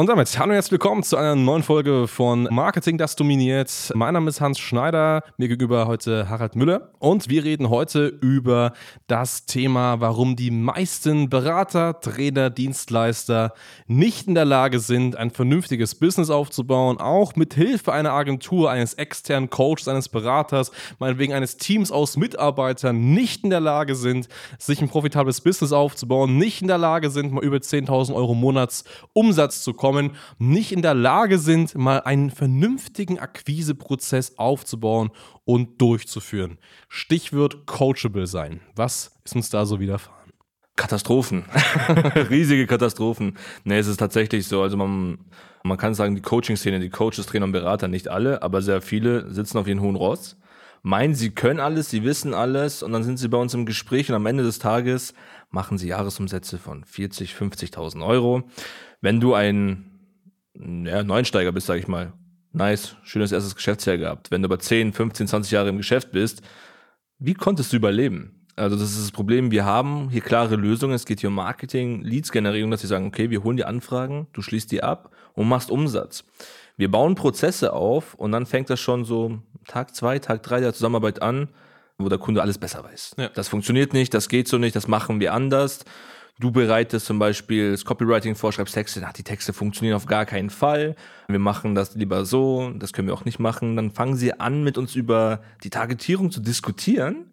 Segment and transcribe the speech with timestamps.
[0.00, 3.92] Und damit hallo und herzlich willkommen zu einer neuen Folge von Marketing, das dominiert.
[3.94, 8.72] Mein Name ist Hans Schneider, mir gegenüber heute Harald Müller und wir reden heute über
[9.08, 13.52] das Thema, warum die meisten Berater, Trainer, Dienstleister
[13.88, 18.94] nicht in der Lage sind, ein vernünftiges Business aufzubauen, auch mit Hilfe einer Agentur, eines
[18.94, 24.80] externen Coaches, eines Beraters, meinetwegen eines Teams aus Mitarbeitern nicht in der Lage sind, sich
[24.80, 29.74] ein profitables Business aufzubauen, nicht in der Lage sind, mal über 10.000 Euro Monatsumsatz zu
[29.74, 35.10] kommen kommen, nicht in der Lage sind, mal einen vernünftigen Akquiseprozess aufzubauen
[35.44, 36.58] und durchzuführen.
[36.88, 38.60] Stichwort coachable sein.
[38.76, 40.32] Was ist uns da so widerfahren?
[40.76, 41.44] Katastrophen.
[42.30, 43.36] Riesige Katastrophen.
[43.64, 44.62] Nee, es ist tatsächlich so.
[44.62, 45.18] Also man,
[45.64, 49.28] man kann sagen, die Coaching-Szene, die Coaches, Trainer und Berater, nicht alle, aber sehr viele
[49.28, 50.36] sitzen auf ihren hohen Ross,
[50.82, 54.08] meinen, sie können alles, sie wissen alles und dann sind sie bei uns im Gespräch
[54.08, 55.14] und am Ende des Tages
[55.50, 58.44] machen sie Jahresumsätze von 40, 50.000 Euro.
[59.00, 59.90] Wenn du ein
[60.54, 62.12] ja, Neuensteiger bist, sage ich mal,
[62.52, 64.30] nice, schönes erstes Geschäftsjahr gehabt.
[64.30, 66.42] Wenn du aber 10, 15, 20 Jahre im Geschäft bist,
[67.18, 68.46] wie konntest du überleben?
[68.56, 72.02] Also das ist das Problem, wir haben hier klare Lösungen, es geht hier um Marketing,
[72.02, 75.70] Leads-Generierung, dass sie sagen, okay, wir holen die Anfragen, du schließt die ab und machst
[75.70, 76.24] Umsatz.
[76.76, 80.74] Wir bauen Prozesse auf und dann fängt das schon so Tag zwei, Tag drei der
[80.74, 81.48] Zusammenarbeit an,
[82.02, 83.16] wo der Kunde alles besser weiß.
[83.18, 83.28] Ja.
[83.28, 85.84] Das funktioniert nicht, das geht so nicht, das machen wir anders
[86.40, 90.24] du bereitest zum Beispiel das Copywriting vor, schreibst Texte, ach, die Texte funktionieren auf gar
[90.24, 90.96] keinen Fall,
[91.28, 94.64] wir machen das lieber so, das können wir auch nicht machen, dann fangen sie an,
[94.64, 97.26] mit uns über die Targetierung zu diskutieren,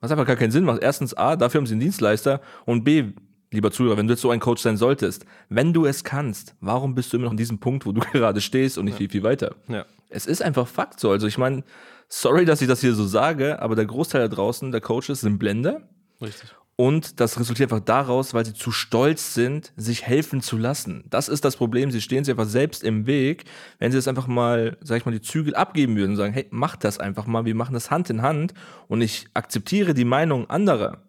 [0.00, 0.82] was einfach gar keinen Sinn macht.
[0.82, 3.12] Erstens, A, dafür haben sie einen Dienstleister und B,
[3.52, 6.94] lieber Zuhörer, wenn du jetzt so ein Coach sein solltest, wenn du es kannst, warum
[6.94, 8.98] bist du immer noch an diesem Punkt, wo du gerade stehst und nicht ja.
[8.98, 9.54] viel, viel weiter?
[9.68, 9.84] Ja.
[10.08, 11.10] Es ist einfach Fakt so.
[11.10, 11.64] Also ich meine,
[12.08, 15.38] sorry, dass ich das hier so sage, aber der Großteil da draußen der Coaches sind
[15.38, 15.82] Blender.
[16.20, 16.54] Richtig.
[16.76, 21.04] Und das resultiert einfach daraus, weil sie zu stolz sind, sich helfen zu lassen.
[21.10, 21.90] Das ist das Problem.
[21.90, 23.44] Sie stehen sich einfach selbst im Weg.
[23.78, 26.46] Wenn sie das einfach mal, sag ich mal, die Zügel abgeben würden und sagen, hey,
[26.50, 28.54] mach das einfach mal, wir machen das Hand in Hand
[28.88, 31.02] und ich akzeptiere die Meinung anderer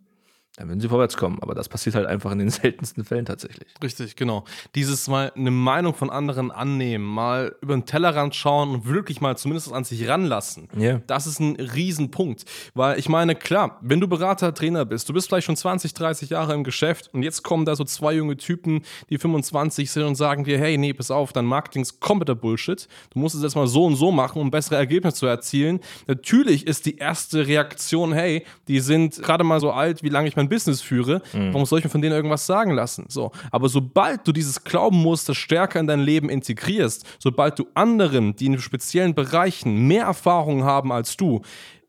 [0.58, 1.40] dann würden sie vorwärts kommen.
[1.42, 3.68] Aber das passiert halt einfach in den seltensten Fällen tatsächlich.
[3.82, 4.44] Richtig, genau.
[4.76, 9.36] Dieses mal eine Meinung von anderen annehmen, mal über den Tellerrand schauen und wirklich mal
[9.36, 10.70] zumindest an sich ranlassen.
[10.78, 11.02] Yeah.
[11.08, 12.46] Das ist ein Riesenpunkt.
[12.76, 16.30] Weil ich meine, klar, wenn du Berater, Trainer bist, du bist vielleicht schon 20, 30
[16.30, 20.16] Jahre im Geschäft und jetzt kommen da so zwei junge Typen, die 25 sind und
[20.16, 22.88] sagen dir, hey, nee, pass auf, dein Marketing ist kompletter Bullshit.
[23.12, 25.80] Du musst es jetzt mal so und so machen, um bessere Ergebnisse zu erzielen.
[26.06, 30.36] Natürlich ist die erste Reaktion, hey, die sind gerade mal so alt, wie lange ich
[30.36, 31.54] mein mein Business führe, mhm.
[31.54, 33.06] warum soll ich mir von denen irgendwas sagen lassen?
[33.10, 33.32] So.
[33.52, 38.60] Aber sobald du dieses Glaubenmuster stärker in dein Leben integrierst, sobald du anderen, die in
[38.60, 41.42] speziellen Bereichen mehr Erfahrung haben als du,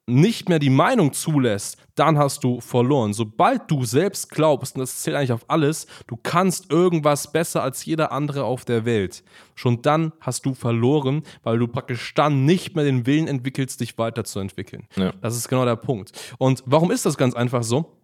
[0.06, 3.14] nicht mehr die Meinung zulässt, dann hast du verloren.
[3.14, 7.84] Sobald du selbst glaubst, und das zählt eigentlich auf alles, du kannst irgendwas besser als
[7.84, 9.22] jeder andere auf der Welt,
[9.54, 13.96] schon dann hast du verloren, weil du praktisch dann nicht mehr den Willen entwickelst, dich
[13.96, 14.86] weiterzuentwickeln.
[14.96, 15.12] Ja.
[15.22, 16.12] Das ist genau der Punkt.
[16.38, 17.96] Und warum ist das ganz einfach so?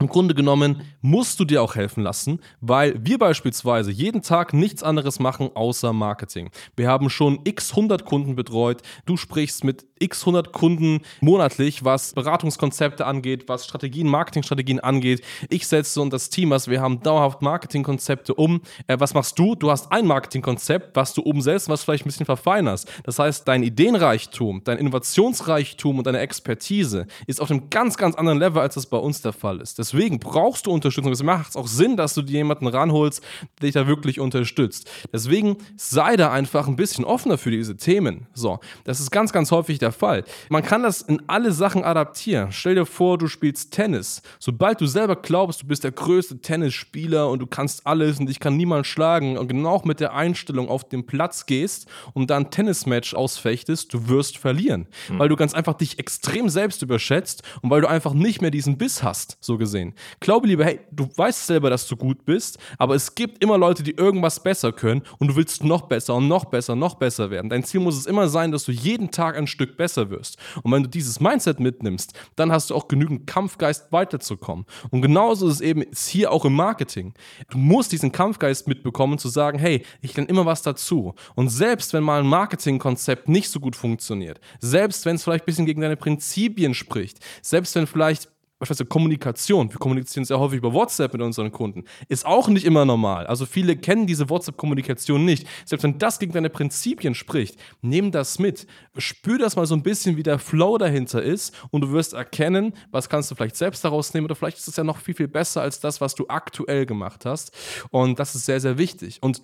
[0.00, 4.84] Im Grunde genommen musst du dir auch helfen lassen, weil wir beispielsweise jeden Tag nichts
[4.84, 6.50] anderes machen außer Marketing.
[6.76, 8.82] Wir haben schon x 100 Kunden betreut.
[9.06, 15.22] Du sprichst mit x 100 Kunden monatlich, was Beratungskonzepte angeht, was Strategien, Marketingstrategien angeht.
[15.48, 18.60] Ich setze und das Team, was wir haben, dauerhaft Marketingkonzepte um.
[18.86, 19.54] Äh, was machst du?
[19.54, 22.88] Du hast ein Marketingkonzept, was du umsetzt, was vielleicht ein bisschen verfeinerst.
[23.04, 28.38] Das heißt, dein Ideenreichtum, dein Innovationsreichtum und deine Expertise ist auf einem ganz, ganz anderen
[28.38, 29.78] Level, als das bei uns der Fall ist.
[29.78, 31.12] Deswegen brauchst du Unterstützung.
[31.12, 33.22] Es macht auch Sinn, dass du dir jemanden ranholst,
[33.60, 34.90] der dich da wirklich unterstützt.
[35.12, 38.26] Deswegen sei da einfach ein bisschen offener für diese Themen.
[38.34, 40.24] So, das ist ganz, ganz häufig der der Fall.
[40.48, 42.52] Man kann das in alle Sachen adaptieren.
[42.52, 44.22] Stell dir vor, du spielst Tennis.
[44.38, 48.40] Sobald du selber glaubst, du bist der größte Tennisspieler und du kannst alles und ich
[48.40, 52.50] kann niemand schlagen und genau mit der Einstellung auf den Platz gehst und dann ein
[52.50, 54.86] Tennismatch ausfechtest, du wirst verlieren.
[55.08, 55.18] Mhm.
[55.18, 58.78] Weil du ganz einfach dich extrem selbst überschätzt und weil du einfach nicht mehr diesen
[58.78, 59.94] Biss hast, so gesehen.
[60.20, 63.82] Glaube lieber, hey, du weißt selber, dass du gut bist, aber es gibt immer Leute,
[63.82, 67.48] die irgendwas besser können und du willst noch besser und noch besser, noch besser werden.
[67.48, 70.36] Dein Ziel muss es immer sein, dass du jeden Tag ein Stück besser wirst.
[70.62, 74.66] Und wenn du dieses Mindset mitnimmst, dann hast du auch genügend Kampfgeist weiterzukommen.
[74.90, 77.14] Und genauso ist es eben hier auch im Marketing.
[77.48, 81.14] Du musst diesen Kampfgeist mitbekommen, zu sagen, hey, ich lerne immer was dazu.
[81.34, 85.46] Und selbst wenn mal ein Marketingkonzept nicht so gut funktioniert, selbst wenn es vielleicht ein
[85.46, 88.28] bisschen gegen deine Prinzipien spricht, selbst wenn vielleicht
[88.58, 92.84] beispielsweise Kommunikation, wir kommunizieren sehr häufig über WhatsApp mit unseren Kunden, ist auch nicht immer
[92.84, 93.26] normal.
[93.26, 95.46] Also viele kennen diese WhatsApp-Kommunikation nicht.
[95.64, 98.66] Selbst wenn das gegen deine Prinzipien spricht, nimm das mit.
[98.96, 102.72] Spür das mal so ein bisschen, wie der Flow dahinter ist und du wirst erkennen,
[102.90, 105.28] was kannst du vielleicht selbst daraus nehmen oder vielleicht ist es ja noch viel, viel
[105.28, 107.52] besser als das, was du aktuell gemacht hast.
[107.90, 109.18] Und das ist sehr, sehr wichtig.
[109.22, 109.42] Und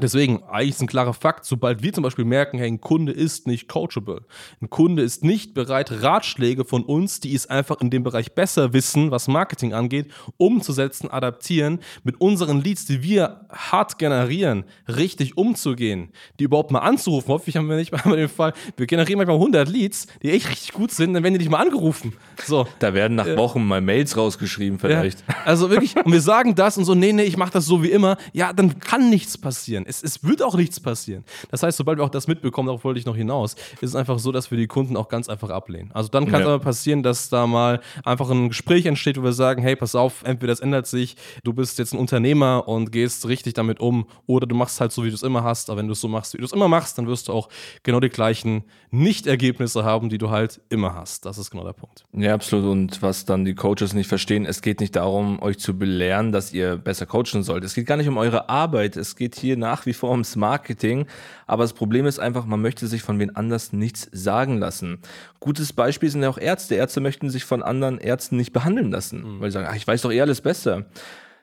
[0.00, 3.46] Deswegen, eigentlich ist ein klarer Fakt, sobald wir zum Beispiel merken, hey, ein Kunde ist
[3.46, 4.22] nicht coachable,
[4.60, 8.72] ein Kunde ist nicht bereit, Ratschläge von uns, die es einfach in dem Bereich besser
[8.72, 16.10] wissen, was Marketing angeht, umzusetzen, adaptieren, mit unseren Leads, die wir hart generieren, richtig umzugehen,
[16.38, 17.30] die überhaupt mal anzurufen.
[17.30, 20.72] Hoffentlich haben wir nicht mal den Fall, wir generieren manchmal 100 Leads, die echt richtig
[20.72, 22.12] gut sind, dann werden die nicht mal angerufen.
[22.44, 22.68] So.
[22.78, 25.24] Da werden nach Wochen mal Mails rausgeschrieben vielleicht.
[25.28, 27.82] Ja, also wirklich, und wir sagen das und so, nee, nee, ich mache das so
[27.82, 28.16] wie immer.
[28.32, 31.24] Ja, dann kann nichts passieren es, es wird auch nichts passieren.
[31.50, 34.18] Das heißt, sobald wir auch das mitbekommen, darauf wollte ich noch hinaus, ist es einfach
[34.18, 35.90] so, dass wir die Kunden auch ganz einfach ablehnen.
[35.92, 36.54] Also dann kann es ja.
[36.54, 40.22] aber passieren, dass da mal einfach ein Gespräch entsteht, wo wir sagen, hey, pass auf,
[40.24, 44.46] entweder das ändert sich, du bist jetzt ein Unternehmer und gehst richtig damit um, oder
[44.46, 46.34] du machst halt so, wie du es immer hast, aber wenn du es so machst,
[46.34, 47.48] wie du es immer machst, dann wirst du auch
[47.82, 51.24] genau die gleichen Nicht-Ergebnisse haben, die du halt immer hast.
[51.24, 52.04] Das ist genau der Punkt.
[52.12, 52.70] Ja, absolut.
[52.70, 56.52] Und was dann die Coaches nicht verstehen, es geht nicht darum, euch zu belehren, dass
[56.52, 57.64] ihr besser coachen sollt.
[57.64, 58.96] Es geht gar nicht um eure Arbeit.
[58.96, 61.06] Es geht hier nach nach wie vor ums Marketing,
[61.46, 65.00] aber das Problem ist einfach, man möchte sich von wen anders nichts sagen lassen.
[65.40, 66.74] Gutes Beispiel sind ja auch Ärzte.
[66.74, 69.40] Ärzte möchten sich von anderen Ärzten nicht behandeln lassen, mhm.
[69.40, 70.86] weil sie sagen, ach, ich weiß doch eh alles besser.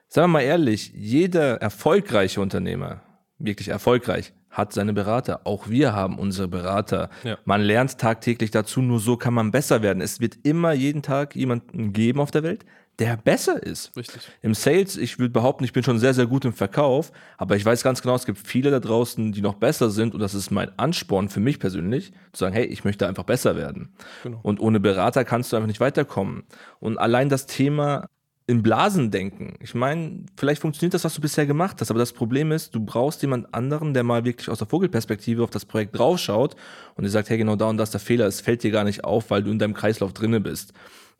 [0.07, 3.01] Sagen wir mal ehrlich, jeder erfolgreiche Unternehmer,
[3.37, 5.41] wirklich erfolgreich, hat seine Berater.
[5.43, 7.09] Auch wir haben unsere Berater.
[7.23, 7.37] Ja.
[7.45, 10.01] Man lernt tagtäglich dazu, nur so kann man besser werden.
[10.01, 12.65] Es wird immer jeden Tag jemanden geben auf der Welt,
[12.99, 13.95] der besser ist.
[13.95, 14.21] Richtig.
[14.41, 17.65] Im Sales, ich würde behaupten, ich bin schon sehr, sehr gut im Verkauf, aber ich
[17.65, 20.51] weiß ganz genau, es gibt viele da draußen, die noch besser sind und das ist
[20.51, 23.93] mein Ansporn für mich persönlich, zu sagen, hey, ich möchte einfach besser werden.
[24.23, 24.39] Genau.
[24.43, 26.43] Und ohne Berater kannst du einfach nicht weiterkommen.
[26.79, 28.07] Und allein das Thema
[28.47, 29.55] in Blasen denken.
[29.59, 32.79] Ich meine, vielleicht funktioniert das, was du bisher gemacht hast, aber das Problem ist, du
[32.79, 36.55] brauchst jemand anderen, der mal wirklich aus der Vogelperspektive auf das Projekt draufschaut
[36.93, 38.83] und dir sagt, hey, genau da und das ist der Fehler, es fällt dir gar
[38.83, 40.73] nicht auf, weil du in deinem Kreislauf drinne bist.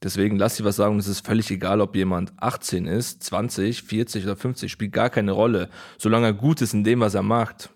[0.06, 4.24] Deswegen lass dir was sagen, es ist völlig egal, ob jemand 18 ist, 20, 40
[4.24, 5.68] oder 50, spielt gar keine Rolle.
[5.98, 7.72] Solange er gut ist in dem, was er macht,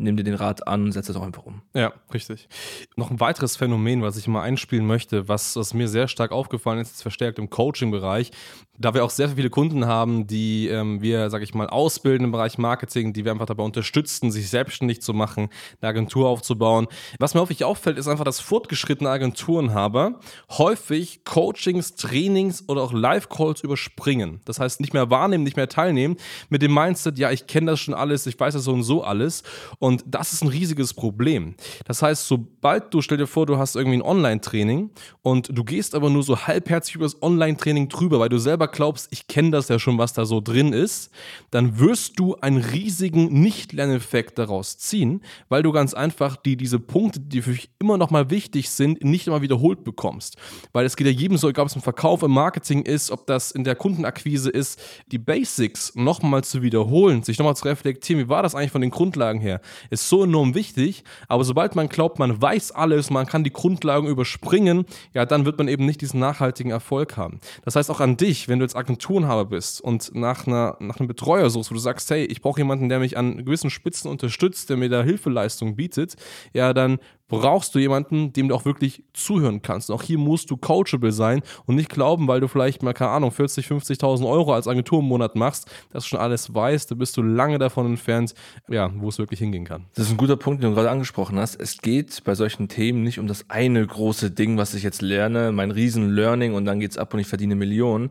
[0.00, 1.62] nimm dir den Rat an und setz es auch einfach um.
[1.74, 2.48] Ja, richtig.
[2.96, 6.80] Noch ein weiteres Phänomen, was ich mal einspielen möchte, was, was mir sehr stark aufgefallen
[6.80, 8.32] ist, ist verstärkt im Coaching-Bereich,
[8.78, 12.32] da wir auch sehr viele Kunden haben, die ähm, wir, sag ich mal, ausbilden im
[12.32, 15.50] Bereich Marketing, die wir einfach dabei unterstützen, sich selbstständig zu machen,
[15.80, 16.86] eine Agentur aufzubauen.
[17.18, 20.18] Was mir häufig auffällt, ist einfach, dass fortgeschrittene Agenturenhaber
[20.52, 24.40] häufig Coachings, Trainings oder auch Live-Calls überspringen.
[24.46, 26.16] Das heißt, nicht mehr wahrnehmen, nicht mehr teilnehmen,
[26.48, 29.04] mit dem Mindset, ja, ich kenne das schon alles, ich weiß das so und so
[29.04, 29.42] alles.
[29.78, 31.54] Und das ist ein riesiges Problem.
[31.84, 34.90] Das heißt, sobald du, stell dir vor, du hast irgendwie ein Online-Training
[35.22, 39.08] und du gehst aber nur so halbherzig über das Online-Training drüber, weil du selber glaubst,
[39.10, 41.10] ich kenne das ja schon, was da so drin ist,
[41.50, 47.20] dann wirst du einen riesigen Nicht-Lerneffekt daraus ziehen, weil du ganz einfach die, diese Punkte,
[47.20, 50.36] die für dich immer noch mal wichtig sind, nicht immer wiederholt bekommst.
[50.72, 53.26] Weil es geht ja jedem so, egal ob es im Verkauf, im Marketing ist, ob
[53.26, 54.80] das in der Kundenakquise ist,
[55.10, 58.90] die Basics nochmal zu wiederholen, sich nochmal zu reflektieren, wie war das eigentlich von den
[58.90, 61.04] Grundlagen her, ist so enorm wichtig.
[61.28, 64.84] Aber sobald man glaubt, man weiß alles, man kann die Grundlagen überspringen,
[65.14, 67.40] ja, dann wird man eben nicht diesen nachhaltigen Erfolg haben.
[67.64, 71.08] Das heißt auch an dich, wenn du jetzt Agenturenhaber bist und nach, einer, nach einem
[71.08, 74.70] Betreuer suchst, wo du sagst, hey, ich brauche jemanden, der mich an gewissen Spitzen unterstützt,
[74.70, 76.16] der mir da Hilfeleistung bietet,
[76.52, 76.98] ja, dann
[77.30, 79.88] brauchst du jemanden, dem du auch wirklich zuhören kannst.
[79.88, 83.12] Und auch hier musst du coachable sein und nicht glauben, weil du vielleicht mal, keine
[83.12, 86.94] Ahnung, 40, 50.000 Euro als Agentur im Monat machst, dass du schon alles weißt, da
[86.94, 88.34] bist du lange davon entfernt,
[88.68, 89.86] ja, wo es wirklich hingehen kann.
[89.94, 91.60] Das ist ein guter Punkt, den du gerade angesprochen hast.
[91.60, 95.52] Es geht bei solchen Themen nicht um das eine große Ding, was ich jetzt lerne,
[95.52, 98.10] mein Riesen-Learning und dann geht's ab und ich verdiene Millionen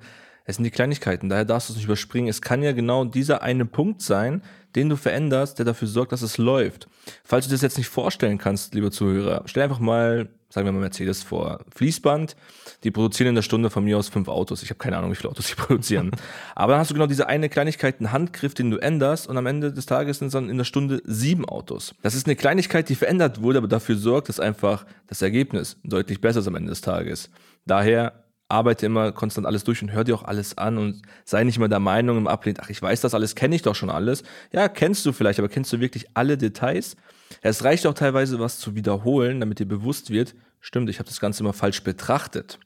[0.50, 2.28] es sind die Kleinigkeiten, daher darfst du es nicht überspringen.
[2.28, 4.42] Es kann ja genau dieser eine Punkt sein,
[4.76, 6.88] den du veränderst, der dafür sorgt, dass es läuft.
[7.24, 10.80] Falls du das jetzt nicht vorstellen kannst, lieber Zuhörer, stell einfach mal sagen wir mal
[10.80, 12.36] Mercedes vor Fließband,
[12.84, 14.64] die produzieren in der Stunde von mir aus fünf Autos.
[14.64, 16.10] Ich habe keine Ahnung, wie viele Autos sie produzieren.
[16.56, 19.46] Aber dann hast du genau diese eine Kleinigkeit, einen Handgriff, den du änderst und am
[19.46, 21.94] Ende des Tages sind es dann in der Stunde sieben Autos.
[22.02, 26.20] Das ist eine Kleinigkeit, die verändert wurde, aber dafür sorgt, dass einfach das Ergebnis deutlich
[26.20, 27.30] besser ist am Ende des Tages.
[27.68, 31.58] Daher arbeite immer konstant alles durch und hör dir auch alles an und sei nicht
[31.58, 34.24] immer der Meinung im Ablehnen, ach, ich weiß das alles, kenne ich doch schon alles.
[34.52, 36.98] Ja, kennst du vielleicht, aber kennst du wirklich alle Details?
[37.42, 41.20] Es reicht auch teilweise, was zu wiederholen, damit dir bewusst wird, stimmt, ich habe das
[41.20, 42.60] Ganze immer falsch betrachtet.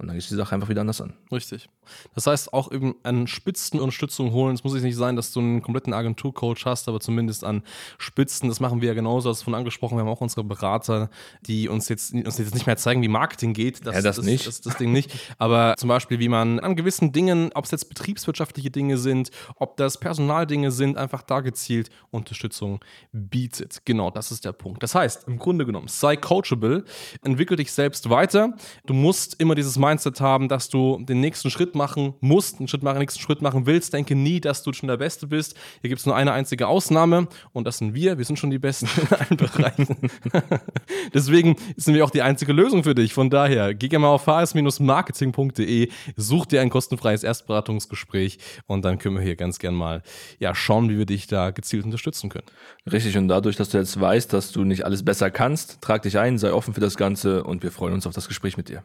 [0.00, 1.12] Und dann ist die Sache einfach wieder anders an.
[1.30, 1.68] Richtig.
[2.14, 4.54] Das heißt, auch eben an Spitzenunterstützung holen.
[4.54, 7.62] Es muss nicht sein, dass du einen kompletten Agenturcoach hast, aber zumindest an
[7.98, 8.48] Spitzen.
[8.48, 9.98] Das machen wir ja genauso, hast du von angesprochen.
[9.98, 11.10] Wir haben auch unsere Berater,
[11.42, 13.86] die uns jetzt, uns jetzt nicht mehr zeigen, wie Marketing geht.
[13.86, 14.46] Das, ja, das, das nicht.
[14.46, 15.12] Das, das, Ding nicht.
[15.36, 19.76] Aber zum Beispiel, wie man an gewissen Dingen, ob es jetzt betriebswirtschaftliche Dinge sind, ob
[19.76, 23.82] das Personaldinge sind, einfach da gezielt Unterstützung bietet.
[23.84, 24.82] Genau, das ist der Punkt.
[24.82, 26.86] Das heißt, im Grunde genommen, sei coachable,
[27.22, 28.54] entwickel dich selbst weiter.
[28.86, 32.82] Du musst immer dieses Mindset haben, dass du den nächsten Schritt machen musst, einen Schritt
[32.82, 33.92] machen, den nächsten Schritt machen willst.
[33.92, 35.56] Denke nie, dass du schon der Beste bist.
[35.80, 38.18] Hier gibt es nur eine einzige Ausnahme und das sind wir.
[38.18, 40.10] Wir sind schon die Besten in allen Bereichen.
[41.14, 43.12] Deswegen sind wir auch die einzige Lösung für dich.
[43.12, 49.16] Von daher, geh gerne mal auf hs-marketing.de, such dir ein kostenfreies Erstberatungsgespräch und dann können
[49.16, 50.02] wir hier ganz gern mal
[50.38, 52.46] ja, schauen, wie wir dich da gezielt unterstützen können.
[52.90, 56.18] Richtig, und dadurch, dass du jetzt weißt, dass du nicht alles besser kannst, trag dich
[56.18, 58.84] ein, sei offen für das Ganze und wir freuen uns auf das Gespräch mit dir.